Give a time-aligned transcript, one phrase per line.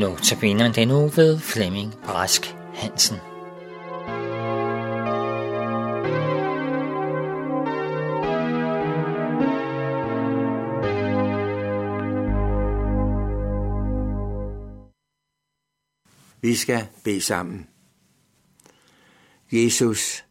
[0.00, 3.16] Notabene den uge ved Flemming Brask Hansen.
[16.42, 17.68] Vi skal bede sammen.
[19.52, 20.24] Jesus,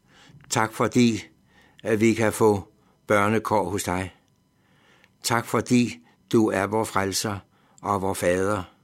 [0.50, 1.24] tak fordi,
[1.84, 2.68] at vi kan få
[3.08, 4.16] børnekår hos dig.
[5.24, 6.00] Tak fordi
[6.32, 7.40] du er vor frelser
[7.82, 8.79] og vor fader.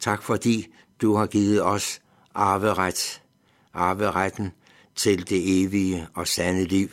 [0.00, 0.66] Tak fordi
[1.02, 2.00] du har givet os
[2.34, 3.22] arveret,
[3.72, 4.52] arveretten
[4.94, 6.88] til det evige og sande liv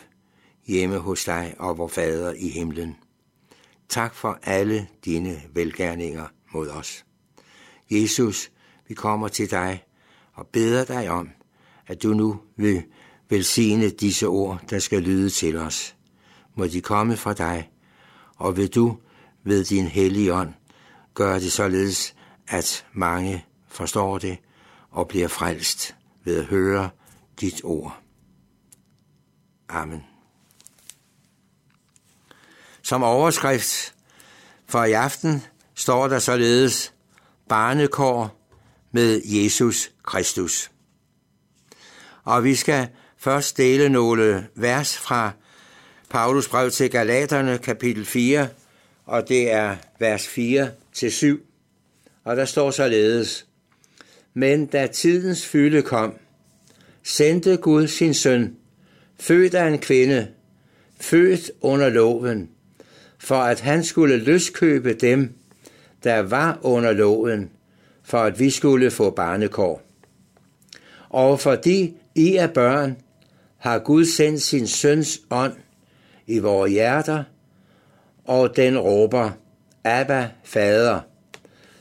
[0.68, 2.98] hjemme hos dig og vor fader i himlen.
[3.90, 7.06] Tak for alle dine velgærninger mod os.
[7.92, 8.52] Jesus,
[8.88, 9.84] vi kommer til dig
[10.34, 11.30] og beder dig om,
[11.88, 12.84] at du nu vil
[13.30, 15.96] velsigne disse ord, der skal lyde til os.
[16.56, 17.70] Må de komme fra dig,
[18.36, 18.98] og vil du
[19.44, 20.54] ved din hellige ånd
[21.14, 22.16] gøre det således,
[22.52, 24.38] at mange forstår det
[24.90, 26.90] og bliver frelst ved at høre
[27.42, 28.00] dit ord.
[29.70, 30.04] Amen.
[32.82, 33.96] Som overskrift
[34.66, 35.44] for i aften
[35.76, 36.94] står der således
[37.50, 38.48] barnekår
[38.92, 40.72] med Jesus Kristus.
[42.24, 45.32] Og vi skal først dele nogle vers fra
[46.10, 48.50] Paulus brev til Galaterne, kapitel 4,
[49.06, 51.51] og det er vers 4 til 7.
[52.24, 53.48] Og der står således,
[54.34, 56.14] Men da tidens fylde kom,
[57.04, 58.56] sendte Gud sin søn,
[59.20, 60.28] født af en kvinde,
[61.00, 62.50] født under loven,
[63.18, 65.34] for at han skulle løskøbe dem,
[66.04, 67.50] der var under loven,
[68.04, 69.82] for at vi skulle få barnekår.
[71.10, 72.98] Og fordi I er børn,
[73.58, 75.54] har Gud sendt sin søns ånd
[76.28, 77.24] i vores hjerter,
[78.26, 79.32] og den råber,
[79.84, 81.00] Abba, fader,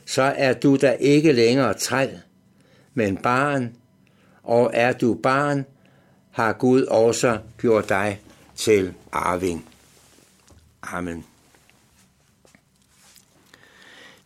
[0.05, 2.19] så er du da ikke længere træl,
[2.93, 3.75] men barn,
[4.43, 5.65] og er du barn,
[6.31, 8.19] har Gud også gjort dig
[8.55, 9.69] til arving.
[10.83, 11.25] Amen.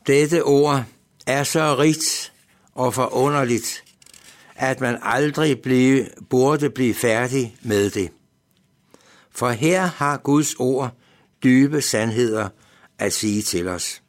[0.07, 0.83] Dette ord
[1.27, 2.33] er så rigt
[2.73, 3.83] og forunderligt,
[4.55, 8.11] at man aldrig blive, burde blive færdig med det.
[9.31, 10.91] For her har Guds ord
[11.43, 12.49] dybe sandheder
[12.99, 14.01] at sige til os.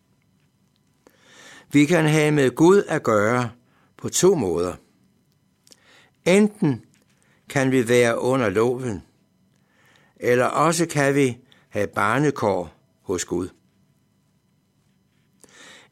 [1.76, 3.50] Vi kan have med Gud at gøre
[3.96, 4.74] på to måder.
[6.24, 6.84] Enten
[7.48, 9.02] kan vi være under loven,
[10.16, 11.38] eller også kan vi
[11.68, 12.72] have barnekår
[13.02, 13.48] hos Gud.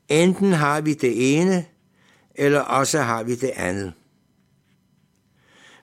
[0.09, 1.67] Enten har vi det ene,
[2.35, 3.93] eller også har vi det andet.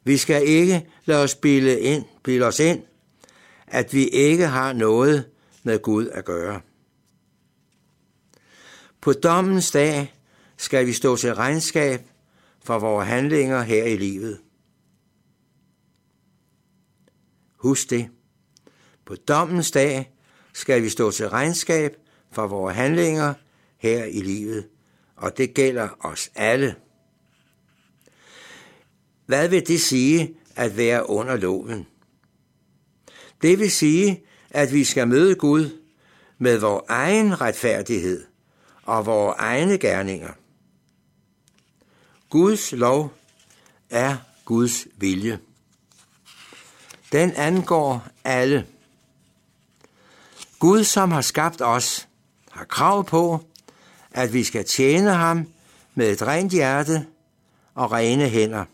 [0.03, 2.83] Vi skal ikke lade os bilde, ind, bilde os ind,
[3.67, 5.29] at vi ikke har noget
[5.63, 6.61] med Gud at gøre.
[9.01, 10.13] På dommens dag
[10.57, 12.01] skal vi stå til regnskab
[12.63, 14.41] for vores handlinger her i livet.
[17.57, 18.09] Husk det.
[19.05, 20.11] På dommens dag
[20.53, 21.95] skal vi stå til regnskab
[22.31, 23.33] for vores handlinger
[23.77, 24.67] her i livet,
[25.15, 26.75] og det gælder os alle.
[29.25, 31.87] Hvad vil det sige at være under loven?
[33.41, 35.81] Det vil sige, at vi skal møde Gud
[36.37, 38.30] med vores egen retfærdighed
[38.83, 40.31] og vores egne gerninger.
[42.29, 43.13] Guds lov
[43.89, 45.39] er Guds vilje.
[47.11, 48.67] Den angår alle.
[50.59, 52.07] Gud, som har skabt os,
[52.51, 53.45] har krav på,
[54.11, 55.47] at vi skal tjene ham
[55.95, 57.05] med et rent hjerte
[57.75, 58.65] og rene hænder.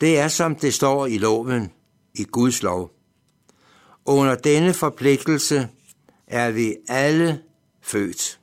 [0.00, 1.72] Det er som det står i loven,
[2.14, 2.90] i Guds lov.
[4.04, 5.68] Under denne forpligtelse
[6.26, 7.42] er vi alle
[7.80, 8.41] født.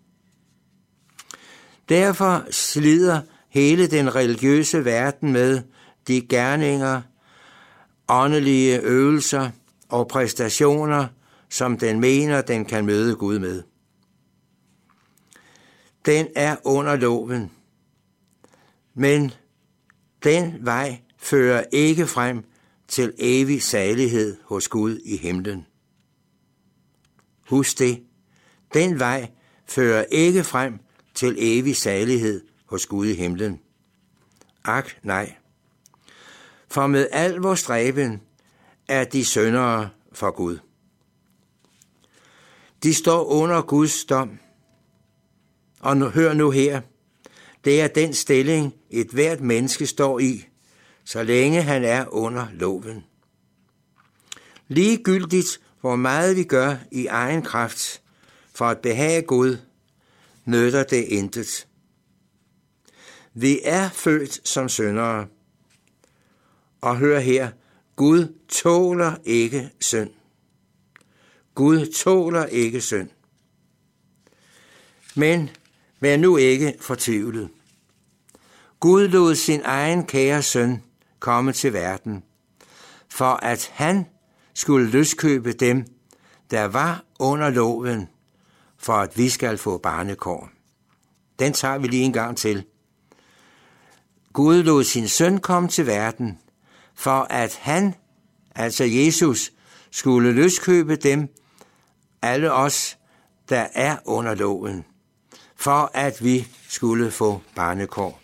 [1.89, 5.61] Derfor slider hele den religiøse verden med
[6.07, 7.01] de gerninger,
[8.07, 9.49] åndelige øvelser
[9.89, 11.07] og præstationer,
[11.49, 13.63] som den mener, den kan møde Gud med.
[16.05, 17.51] Den er under loven,
[18.93, 19.31] men
[20.23, 22.43] den vej fører ikke frem
[22.87, 25.65] til evig salighed hos Gud i himlen.
[27.49, 28.03] Husk det.
[28.73, 29.31] Den vej
[29.65, 30.79] fører ikke frem
[31.19, 33.59] til evig salighed hos Gud i himlen.
[34.63, 35.35] Ak, nej.
[36.67, 38.21] For med al vores stræben
[38.87, 40.57] er de søndere for Gud.
[42.83, 44.39] De står under Guds dom.
[45.79, 46.81] Og nu, hør nu her.
[47.65, 50.45] Det er den stilling, et hvert menneske står i,
[51.03, 53.03] så længe han er under loven.
[54.67, 58.01] Ligegyldigt, hvor meget vi gør i egen kraft
[58.53, 59.57] for at behage Gud,
[60.45, 61.67] nytter det intet.
[63.33, 65.27] Vi er født som syndere.
[66.81, 67.51] Og hør her,
[67.95, 70.09] Gud tåler ikke synd.
[71.55, 73.09] Gud tåler ikke synd.
[75.15, 75.49] Men
[75.99, 77.49] vær nu ikke fortvivlet.
[78.79, 80.83] Gud lod sin egen kære søn
[81.19, 82.23] komme til verden,
[83.09, 84.05] for at han
[84.53, 85.85] skulle løskøbe dem,
[86.51, 88.07] der var under loven,
[88.79, 90.49] for at vi skal få barnekår.
[91.39, 92.65] Den tager vi lige en gang til.
[94.33, 96.39] Gud lod sin søn komme til verden,
[96.95, 97.95] for at han,
[98.55, 99.51] altså Jesus,
[99.91, 101.27] skulle løskøbe dem,
[102.21, 102.97] alle os,
[103.49, 104.85] der er under loven,
[105.55, 108.21] for at vi skulle få barnekår.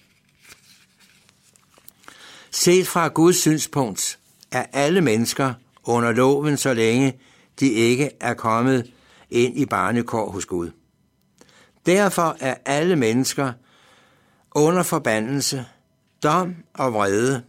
[2.52, 4.20] Set fra Guds synspunkt
[4.52, 5.54] er alle mennesker
[5.84, 7.20] under loven, så længe
[7.60, 8.92] de ikke er kommet
[9.30, 10.72] ind i barnekår hos Gud.
[11.86, 13.54] Derfor er alle mennesker
[14.52, 15.66] under forbandelse,
[16.24, 17.44] dom og vrede,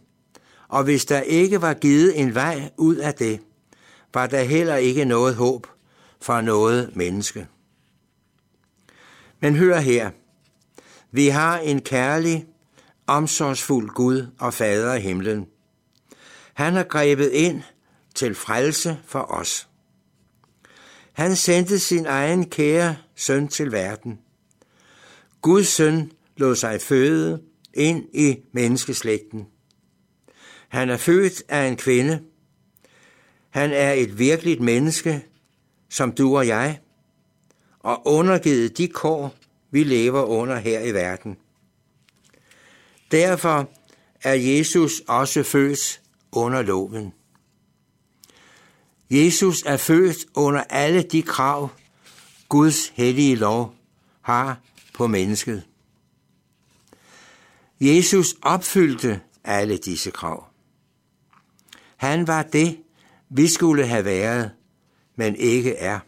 [0.67, 3.39] og hvis der ikke var givet en vej ud af det,
[4.13, 5.67] var der heller ikke noget håb
[6.21, 7.47] for noget menneske.
[9.39, 10.11] Men hør her,
[11.11, 12.45] vi har en kærlig,
[13.07, 15.47] omsorgsfuld Gud og Fader i himlen.
[16.53, 17.61] Han har grebet ind
[18.15, 19.67] til frelse for os.
[21.17, 24.19] Han sendte sin egen kære søn til verden.
[25.41, 27.41] Guds søn lod sig føde
[27.73, 29.47] ind i menneskeslægten.
[30.67, 32.21] Han er født af en kvinde.
[33.49, 35.25] Han er et virkeligt menneske,
[35.89, 36.79] som du og jeg,
[37.79, 39.35] og undergivet de kår,
[39.71, 41.37] vi lever under her i verden.
[43.11, 43.69] Derfor
[44.23, 47.13] er Jesus også født under loven.
[49.09, 51.69] Jesus er født under alle de krav,
[52.49, 53.75] Guds hellige lov
[54.21, 54.59] har
[54.93, 55.63] på mennesket.
[57.81, 60.47] Jesus opfyldte alle disse krav.
[61.97, 62.77] Han var det,
[63.29, 64.51] vi skulle have været,
[65.15, 65.99] men ikke er.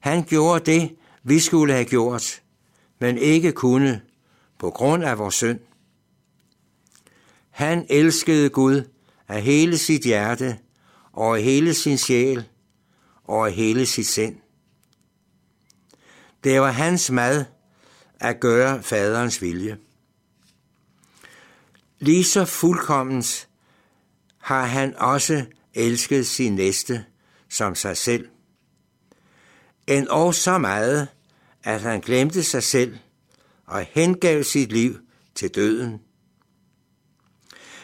[0.00, 2.42] Han gjorde det, vi skulle have gjort,
[2.98, 4.00] men ikke kunne
[4.58, 5.60] på grund af vores synd.
[7.50, 8.82] Han elskede Gud
[9.28, 10.58] af hele sit hjerte,
[11.12, 12.44] og hele sin sjæl,
[13.24, 14.36] og hele sit sind.
[16.44, 17.44] Det var hans mad
[18.20, 19.78] at gøre faderens vilje.
[21.98, 23.48] Lige så fuldkommens
[24.38, 25.44] har han også
[25.74, 27.04] elsket sin næste
[27.48, 28.28] som sig selv.
[29.86, 31.08] En og så meget,
[31.64, 32.98] at han glemte sig selv
[33.66, 34.98] og hengav sit liv
[35.34, 36.00] til døden.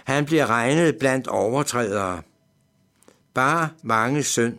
[0.05, 2.23] Han blev regnet blandt overtrædere,
[3.39, 4.59] bare mange synd,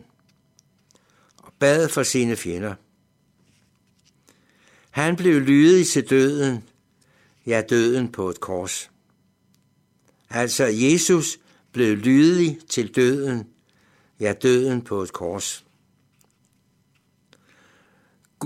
[1.37, 2.75] og bad for sine fjender.
[4.89, 6.63] Han blev lydig til døden,
[7.45, 8.91] ja døden på et kors.
[10.29, 11.39] Altså Jesus
[11.71, 13.47] blev lydig til døden,
[14.19, 15.65] ja døden på et kors.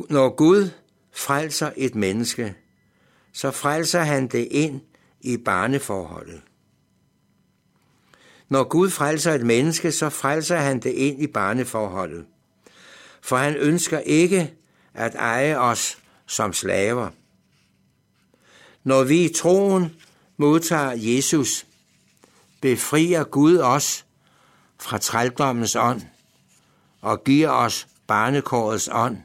[0.09, 0.69] Når Gud
[1.12, 2.56] frelser et menneske,
[3.33, 4.81] så frelser han det ind
[5.21, 6.41] i barneforholdet.
[8.54, 12.26] Når Gud frelser et menneske, så frelser han det ind i barneforholdet.
[13.22, 14.54] For han ønsker ikke
[14.94, 17.10] at eje os som slaver.
[18.83, 19.95] Når vi i troen
[20.38, 21.66] modtager Jesus,
[22.62, 24.06] befrier Gud os
[24.80, 26.02] fra trældommens ånd
[27.02, 29.18] og giver os barnekårets ånd,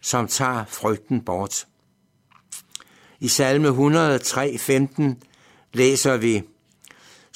[0.00, 1.66] som tager frygten bort.
[3.20, 5.22] I salme 103, 15
[5.72, 6.42] læser vi,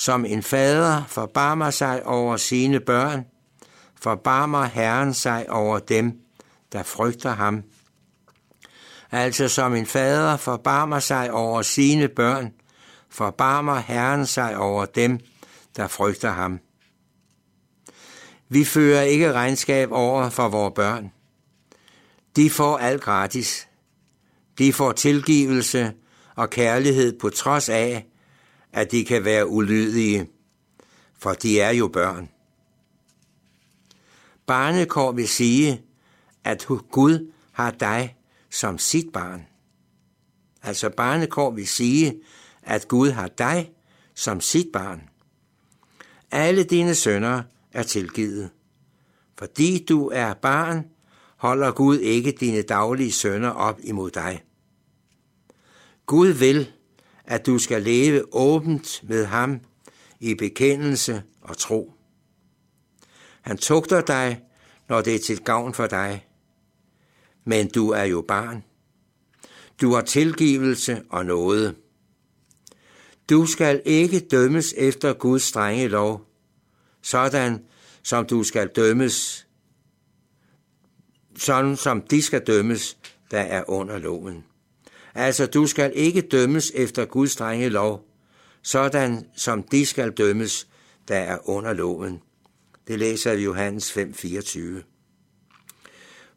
[0.01, 3.25] som en fader forbarmer sig over sine børn,
[4.03, 6.13] forbarmer Herren sig over dem,
[6.73, 7.63] der frygter ham.
[9.11, 12.53] Altså som en fader forbarmer sig over sine børn,
[13.11, 15.19] forbarmer Herren sig over dem,
[15.77, 16.59] der frygter ham.
[18.49, 21.13] Vi fører ikke regnskab over for vores børn.
[22.37, 23.69] De får alt gratis.
[24.59, 25.93] De får tilgivelse
[26.37, 28.10] og kærlighed på trods af,
[28.73, 30.29] at de kan være ulydige,
[31.19, 32.29] for de er jo børn.
[34.47, 35.83] Barnekår vil sige,
[36.45, 38.17] at Gud har dig
[38.51, 39.47] som sit barn.
[40.63, 42.21] Altså barnekår vil sige,
[42.63, 43.73] at Gud har dig
[44.15, 45.03] som sit barn.
[46.31, 48.51] Alle dine sønner er tilgivet.
[49.39, 50.85] Fordi du er barn,
[51.37, 54.45] holder Gud ikke dine daglige sønner op imod dig.
[56.07, 56.73] Gud vil,
[57.31, 59.61] at du skal leve åbent med ham
[60.21, 61.93] i bekendelse og tro.
[63.41, 64.43] Han tugter dig,
[64.89, 66.27] når det er til gavn for dig.
[67.45, 68.65] Men du er jo barn.
[69.81, 71.77] Du har tilgivelse og noget.
[73.31, 76.27] Du skal ikke dømmes efter Guds strenge lov,
[77.03, 77.65] sådan
[78.03, 79.47] som du skal dømmes,
[81.37, 82.99] sådan som de skal dømmes,
[83.31, 84.45] der er under loven.
[85.15, 88.05] Altså, du skal ikke dømmes efter Guds strenge lov,
[88.63, 90.69] sådan som de skal dømmes,
[91.09, 92.21] der er under loven.
[92.89, 94.85] Det læser vi Johannes 5:24.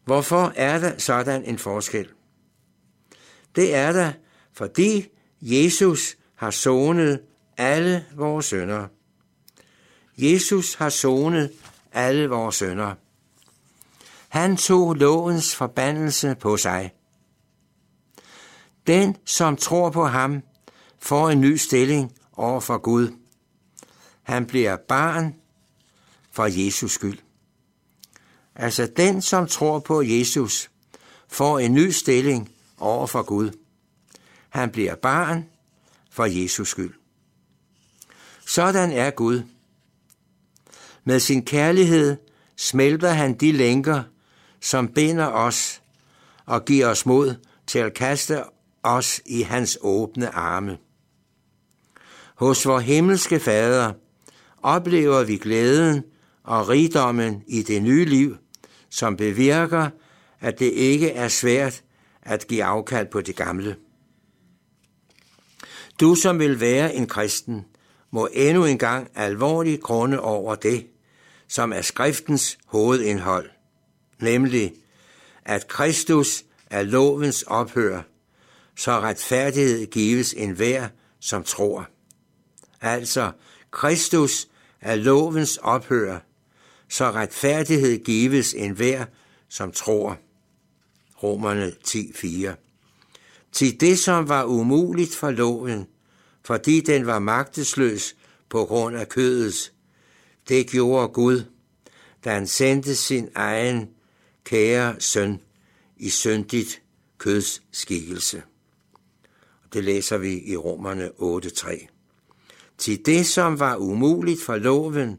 [0.06, 2.10] Hvorfor er der sådan en forskel?
[3.56, 4.12] Det er der,
[4.54, 5.08] fordi
[5.42, 7.22] Jesus har sonet
[7.58, 8.88] alle vores sønder.
[10.18, 11.52] Jesus har sonet
[11.92, 12.94] alle vores sønder.
[14.30, 16.92] Han tog lovens forbandelse på sig.
[18.88, 20.42] Den, som tror på ham,
[21.00, 23.10] får en ny stilling over for Gud.
[24.24, 25.36] Han bliver barn
[26.32, 27.20] for Jesus skyld.
[28.56, 30.72] Altså den, som tror på Jesus,
[31.28, 33.52] får en ny stilling over for Gud.
[34.50, 35.46] Han bliver barn
[36.10, 36.94] for Jesus skyld.
[38.46, 39.44] Sådan er Gud.
[41.04, 42.18] Med sin kærlighed
[42.58, 44.04] smelter han de lænker,
[44.62, 45.82] som binder os
[46.46, 47.36] og giver os mod
[47.68, 48.44] til at kaste
[48.84, 50.78] os i hans åbne arme.
[52.36, 53.94] Hos vor himmelske Fader
[54.64, 56.04] oplever vi glæden
[56.44, 58.38] og rigdommen i det nye liv,
[58.90, 59.90] som bevirker,
[60.40, 61.84] at det ikke er svært
[62.22, 63.76] at give afkald på det gamle.
[66.00, 67.66] Du, som vil være en kristen,
[68.12, 70.88] må endnu en gang alvorligt grunde over det,
[71.48, 73.50] som er skriftens hovedindhold,
[74.20, 74.74] nemlig
[75.46, 78.02] at Kristus er lovens ophør,
[78.76, 80.88] så retfærdighed gives enhver,
[81.20, 81.90] som tror.
[82.82, 83.32] Altså,
[83.72, 84.48] Kristus
[84.82, 86.20] er lovens ophør,
[86.90, 89.06] så retfærdighed gives enhver,
[89.50, 90.18] som tror.
[91.24, 92.52] Romerne 10.4
[93.52, 95.88] Til det, som var umuligt for loven,
[96.46, 98.16] fordi den var magtesløs
[98.50, 99.74] på grund af kødets,
[100.50, 101.46] det gjorde Gud,
[102.24, 103.90] da han sendte sin egen
[104.44, 105.42] kære søn
[105.98, 106.82] i syndigt
[107.18, 108.44] køds skikkelse.
[109.74, 111.88] Det læser vi i Romerne 8.3.
[112.78, 115.18] Til det, som var umuligt for loven,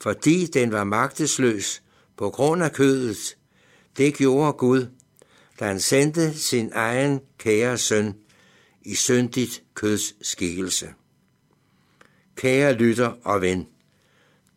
[0.00, 1.82] fordi den var magtesløs
[2.16, 3.36] på grund af kødet,
[3.96, 4.86] det gjorde Gud,
[5.60, 8.14] da han sendte sin egen kære søn
[8.82, 10.94] i syndigt køds skikkelse.
[12.36, 13.66] Kære lytter og ven,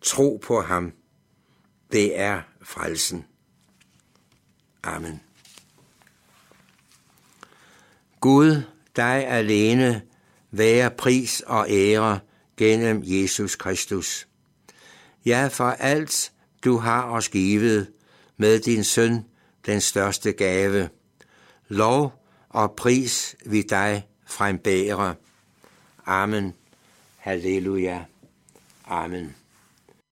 [0.02, 0.92] tro på ham.
[1.92, 3.26] Det er frelsen.
[4.84, 5.22] Amen.
[8.20, 8.62] Gud,
[8.98, 10.02] dig alene,
[10.52, 12.20] være pris og ære
[12.58, 14.28] gennem Jesus Kristus.
[15.26, 16.32] Ja, for alt
[16.64, 17.88] du har os givet
[18.38, 19.26] med din søn,
[19.66, 20.90] den største gave.
[21.68, 25.16] Lov og pris vi dig frembære.
[26.06, 26.54] Amen.
[27.18, 28.06] Halleluja.
[28.86, 29.36] Amen.